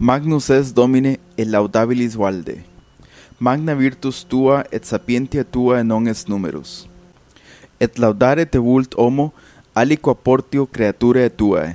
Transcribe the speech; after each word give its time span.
Magnus 0.00 0.48
es 0.48 0.72
Domine 0.72 1.18
et 1.36 1.44
laudabilis 1.44 2.14
valde. 2.14 2.60
Magna 3.40 3.74
virtus 3.74 4.20
tua 4.22 4.60
et 4.70 4.84
sapientia 4.86 5.42
tua 5.42 5.82
non 5.82 6.06
est 6.06 6.28
numerus. 6.28 6.86
Et 7.80 7.98
laudare 7.98 8.44
te 8.46 8.58
vult 8.62 8.94
homo 8.94 9.32
aliqua 9.74 10.14
portio 10.14 10.68
creaturae 10.70 11.26
tuae, 11.30 11.74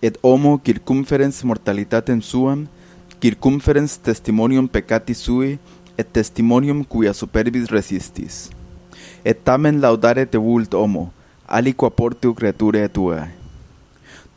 et 0.00 0.14
homo 0.22 0.60
circumferens 0.62 1.42
mortalitatem 1.42 2.22
suam, 2.22 2.68
circumferens 3.18 3.98
testimonium 3.98 4.68
peccati 4.68 5.14
sui, 5.14 5.58
et 5.98 6.06
testimonium 6.06 6.84
quia 6.84 7.12
superbis 7.12 7.66
resistis. 7.66 8.52
Et 9.24 9.42
tamen 9.42 9.82
laudare 9.82 10.22
te 10.30 10.38
vult 10.38 10.70
homo, 10.78 11.08
aliqua 11.48 11.90
portio 11.90 12.30
creaturae 12.30 12.86
tuae. 12.86 13.26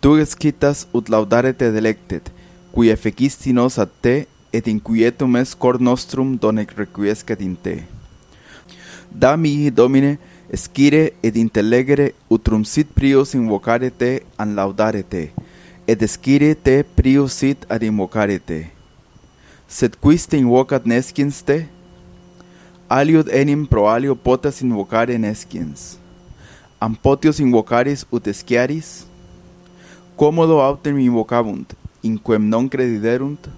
Tu 0.01 0.17
escitas 0.17 0.87
ut 0.97 1.13
laudare 1.13 1.53
te 1.53 1.69
delectet, 1.69 2.33
qui 2.73 2.89
effecisti 2.89 3.53
nos 3.53 3.79
ad 3.79 3.91
te, 4.01 4.27
et 4.51 4.67
inquietum 4.67 5.37
es 5.37 5.53
cor 5.53 5.79
nostrum 5.81 6.35
donec 6.37 6.73
requiescat 6.77 7.41
in 7.41 7.55
te. 7.55 7.83
Da 9.09 9.35
mihi, 9.37 9.69
Domine, 9.69 10.17
escire 10.49 11.13
et 11.21 11.35
intellegere 11.37 12.13
utrum 12.29 12.63
sit 12.65 12.89
prius 12.93 13.35
invocare 13.37 13.89
te 13.89 14.23
an 14.37 14.55
laudare 14.57 15.03
te, 15.03 15.29
et 15.85 16.01
escire 16.01 16.55
te 16.55 16.81
prius 16.83 17.37
sit 17.41 17.65
ad 17.69 17.85
invocare 17.85 18.39
te. 18.39 18.63
Sed 19.69 19.97
quis 20.01 20.25
te 20.25 20.37
invocat 20.41 20.85
nesciens 20.89 21.43
te? 21.45 21.63
Aliud 22.89 23.29
enim 23.29 23.67
pro 23.69 23.85
alio 23.85 24.15
potas 24.17 24.63
invocare 24.65 25.17
nesciens. 25.21 25.99
Am 26.81 26.95
potios 26.95 27.37
invocaris 27.39 28.05
ut 28.09 28.25
esciaris? 28.31 29.05
Comodo 30.17 30.57
autem 30.59 30.97
invocabunt, 30.99 31.75
in 32.01 32.17
quem 32.17 32.47
non 32.49 32.69
crediderunt, 32.69 33.49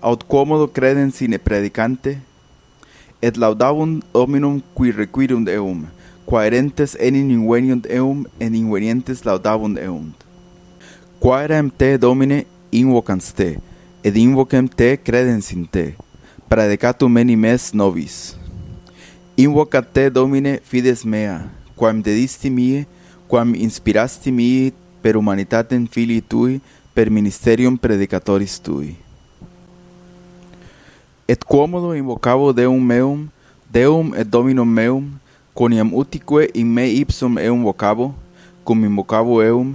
aut 0.00 0.24
quomodo 0.24 0.68
credens 0.68 1.16
sine 1.16 1.38
predicante, 1.38 2.18
et 3.20 3.36
laudabunt 3.36 4.04
dominum 4.12 4.60
qui 4.74 4.92
requirunt 4.92 5.48
eum, 5.48 5.86
quaerentes 6.26 6.96
enim 7.00 7.30
inveniunt 7.30 7.86
eum, 7.90 8.24
et 8.38 8.52
invenientes 8.52 9.24
laudabunt 9.24 9.78
eum. 9.78 10.12
Quaeram 11.20 11.70
te, 11.70 11.96
Domine, 11.98 12.44
invocans 12.70 13.32
te, 13.32 13.56
et 14.04 14.16
invocem 14.20 14.68
te 14.68 14.94
credens 15.00 15.48
in 15.54 15.64
te, 15.64 15.94
predicatum 16.50 17.16
enim 17.18 17.46
es 17.48 17.72
nobis. 17.74 18.36
Invocat 19.36 19.88
te, 19.92 20.10
Domine, 20.12 20.58
fides 20.62 21.04
mea, 21.04 21.40
quam 21.76 22.02
dedisti 22.04 22.50
mie, 22.52 22.84
quam 23.28 23.54
inspirasti 23.54 24.32
mie 24.32 24.72
per 25.02 25.16
humanitatem 25.16 25.86
filii 25.90 26.22
tui 26.22 26.60
per 26.96 27.10
ministerium 27.12 27.76
predicatoris 27.76 28.56
tui. 28.56 28.96
Et 31.28 31.44
quomodo 31.44 31.92
invocavo 31.92 32.54
Deum 32.56 32.80
meum, 32.80 33.26
Deum 33.68 34.14
et 34.16 34.24
Dominum 34.24 34.64
meum, 34.66 35.10
quoniam 35.52 35.92
utique 35.92 36.48
in 36.54 36.72
me 36.72 36.86
ipsum 36.88 37.36
eum 37.36 37.66
vocavo, 37.68 38.14
cum 38.64 38.84
invocavo 38.88 39.42
eum, 39.44 39.74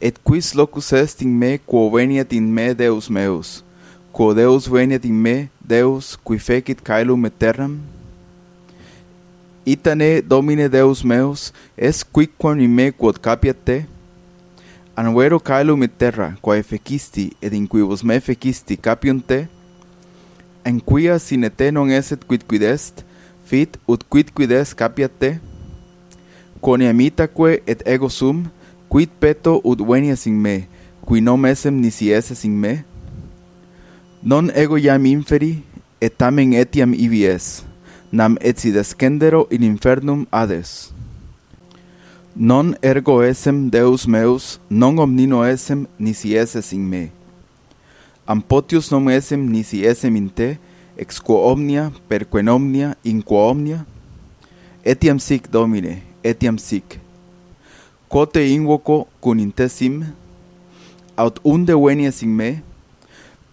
et 0.00 0.14
quis 0.22 0.52
locus 0.54 0.92
est 0.92 1.24
in 1.26 1.34
me 1.34 1.58
quo 1.58 1.90
veniat 1.90 2.30
in 2.32 2.46
me 2.46 2.68
Deus 2.74 3.10
meus, 3.10 3.64
quo 4.12 4.30
Deus 4.34 4.68
veniat 4.70 5.04
in 5.04 5.18
me, 5.18 5.48
Deus, 5.58 6.14
qui 6.14 6.38
fecit 6.38 6.78
caelum 6.78 7.26
et 7.26 7.34
terram, 7.38 7.80
Itane 9.66 10.20
Domine 10.22 10.68
Deus 10.68 11.02
meus, 11.02 11.50
es 11.74 12.04
quicquam 12.04 12.60
in 12.60 12.70
me 12.70 12.92
quod 12.92 13.18
capiat 13.18 13.58
te, 13.64 13.78
anuero 14.96 15.40
caelum 15.40 15.82
et 15.82 15.96
terra, 15.98 16.34
quae 16.40 16.62
fecisti, 16.62 17.32
ed 17.42 17.54
in 17.54 17.66
quibus 17.66 18.04
me 18.06 18.20
fecisti 18.22 18.76
capium 18.78 19.18
te, 19.20 19.44
en 20.64 20.78
quia 20.80 21.18
sine 21.18 21.50
te 21.50 21.70
non 21.74 21.90
eset 21.90 22.22
quidquid 22.24 22.62
est, 22.62 23.02
fit 23.44 23.76
ut 23.90 24.06
quidquid 24.08 24.54
est 24.54 24.76
capiat 24.78 25.12
te, 25.18 25.34
quone 26.62 26.88
amitaque 26.88 27.58
et 27.66 27.82
ego 27.84 28.08
sum, 28.08 28.46
quid 28.88 29.10
peto 29.20 29.58
ut 29.66 29.82
venias 29.82 30.28
in 30.30 30.38
me, 30.40 30.68
qui 31.04 31.20
non 31.20 31.44
esem 31.44 31.82
nisi 31.82 32.12
eses 32.14 32.46
in 32.46 32.54
me, 32.56 32.78
non 34.22 34.48
ego 34.54 34.78
iam 34.78 35.10
inferi, 35.10 35.58
et 36.00 36.14
tamen 36.16 36.54
etiam 36.54 36.94
ibi 36.94 37.24
es, 37.26 37.64
nam 38.12 38.38
etsi 38.40 38.70
descendero 38.72 39.48
in 39.50 39.66
infernum 39.66 40.26
ades 40.30 40.93
non 42.34 42.76
ergo 42.82 43.22
esem 43.22 43.68
Deus 43.70 44.06
meus, 44.06 44.60
non 44.68 44.98
omnino 44.98 45.44
esem, 45.44 45.86
nisi 45.98 46.34
eses 46.34 46.72
in 46.72 46.82
me. 46.82 47.12
Ampotius 48.26 48.90
non 48.90 49.08
esem, 49.08 49.38
nisi 49.46 49.84
esem 49.86 50.16
in 50.16 50.28
te, 50.28 50.58
ex 50.98 51.20
quo 51.22 51.46
omnia, 51.46 51.92
per 52.08 52.26
quen 52.26 52.50
omnia, 52.50 52.96
in 53.04 53.22
quo 53.22 53.38
omnia? 53.50 53.86
Etiam 54.84 55.20
sic, 55.22 55.46
Domine, 55.48 56.02
etiam 56.24 56.58
sic. 56.58 56.98
Quo 58.08 58.26
te 58.26 58.42
invoco 58.50 59.06
cun 59.20 59.38
in 59.38 59.52
te 59.52 59.68
sim, 59.68 60.02
aut 61.14 61.38
unde 61.44 61.74
venies 61.78 62.22
in 62.26 62.34
me, 62.34 62.62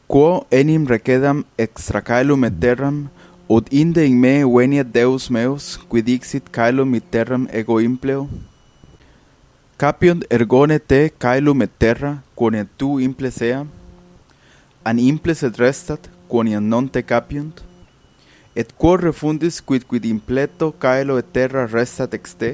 quo 0.09 0.47
enim 0.49 0.87
requedam 0.89 1.45
extra 1.57 2.01
caelum 2.01 2.49
et 2.49 2.57
terram, 2.59 3.03
ut 3.47 3.69
inde 3.69 4.01
in 4.07 4.17
me 4.17 4.39
veniet 4.41 4.89
Deus 4.89 5.29
meus, 5.29 5.77
quid 5.87 6.09
dixit 6.09 6.49
caelum 6.49 6.97
et 6.97 7.05
terram 7.13 7.45
ego 7.53 7.77
impleo? 7.79 8.25
Capiunt 9.81 10.27
ergone 10.29 10.75
te 10.77 11.07
caelum 11.17 11.63
et 11.65 11.71
terra, 11.81 12.11
quone 12.37 12.59
tu 12.77 12.99
imples 13.01 13.39
eam, 13.41 13.65
an 14.85 14.99
imples 15.01 15.39
et 15.41 15.55
restat, 15.57 16.03
quone 16.29 16.59
non 16.61 16.85
te 16.85 17.01
capiunt, 17.01 17.63
et 18.53 18.69
quo 18.77 18.91
refundis 19.01 19.55
quid 19.57 19.87
quid 19.89 20.03
impleto 20.05 20.67
caelo 20.83 21.15
et 21.17 21.31
terra 21.33 21.63
restat 21.65 22.13
ex 22.13 22.35
te, 22.37 22.51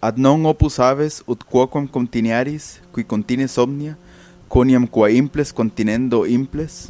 ad 0.00 0.16
non 0.16 0.46
opus 0.48 0.78
aves 0.80 1.18
ut 1.28 1.44
quoquam 1.44 1.84
continiaris, 1.84 2.78
qui 2.96 3.04
contines 3.04 3.58
omnia, 3.60 3.92
coniam 4.48 4.86
qua 4.88 5.10
imples 5.12 5.52
continendo 5.52 6.22
imples, 6.24 6.86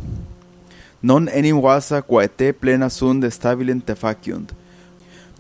non 1.03 1.27
enim 1.35 1.59
vasa 1.65 1.99
quae 1.99 2.31
te 2.31 2.53
plena 2.55 2.87
sunt 2.99 3.27
stabilent 3.35 3.83
te 3.91 3.99
faciunt, 3.99 4.55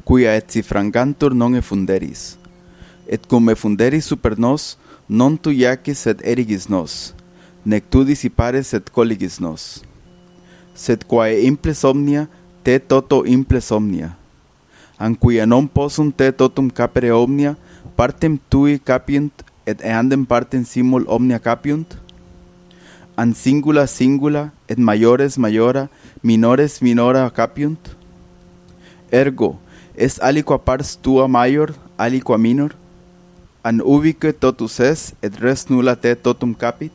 quia 0.02 0.34
et 0.34 0.50
si 0.50 0.64
frangantur 0.66 1.38
non 1.38 1.54
effunderis 1.54 2.34
et 3.08 3.26
cum 3.26 3.48
effunderis 3.48 4.04
super 4.04 4.38
nos, 4.38 4.76
non 5.08 5.36
tu 5.38 5.50
iacis 5.50 5.98
sed 5.98 6.22
erigis 6.24 6.68
nos, 6.68 7.14
nec 7.64 7.84
tu 7.90 8.04
dissipares 8.04 8.72
sed 8.74 8.90
colligis 8.90 9.40
nos. 9.40 9.82
Sed 10.74 11.06
quae 11.08 11.46
imples 11.46 11.84
omnia, 11.84 12.26
te 12.62 12.78
toto 12.78 13.24
imples 13.24 13.70
omnia. 13.72 14.16
Anquia 14.98 15.46
non 15.46 15.68
possum 15.68 16.10
te 16.12 16.32
totum 16.32 16.70
capere 16.70 17.12
omnia, 17.12 17.56
partem 17.96 18.38
tui 18.50 18.78
capiunt, 18.78 19.44
et 19.66 19.80
eandem 19.82 20.24
partem 20.26 20.64
simul 20.64 21.04
omnia 21.08 21.38
capiunt? 21.38 21.96
An 23.16 23.32
singula 23.34 23.86
singula, 23.86 24.52
et 24.68 24.78
maiores 24.78 25.38
maiora, 25.38 25.88
minores 26.22 26.82
minora 26.82 27.30
capiunt? 27.30 27.96
Ergo, 29.10 29.58
est 29.96 30.20
aliqua 30.20 30.58
pars 30.58 30.96
tua 31.00 31.28
maior, 31.28 31.72
aliqua 31.96 32.38
minor? 32.38 32.74
an 33.66 33.80
ubique 33.82 34.30
totus 34.42 34.78
es 34.78 35.00
et 35.26 35.34
res 35.42 35.64
nulla 35.66 35.96
te 35.98 36.12
totum 36.14 36.52
capit? 36.54 36.94